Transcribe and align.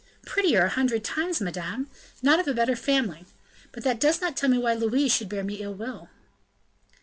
"Prettier 0.25 0.63
a 0.63 0.69
hundred 0.69 1.03
times, 1.03 1.39
madame 1.39 1.87
not 2.23 2.39
of 2.39 2.47
a 2.47 2.55
better 2.55 2.75
family; 2.75 3.27
but 3.71 3.83
that 3.83 3.99
does 3.99 4.19
not 4.19 4.35
tell 4.35 4.49
me 4.49 4.57
why 4.57 4.73
Louise 4.73 5.13
should 5.13 5.29
bear 5.29 5.43
me 5.43 5.61
ill 5.61 5.75
will." 5.75 6.09